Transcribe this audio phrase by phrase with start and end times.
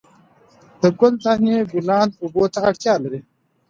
[0.79, 3.19] د ګل دانۍ ګلان اوبو ته اړتیا لري.